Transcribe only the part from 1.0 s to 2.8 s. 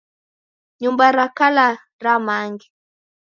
ra kala ramange.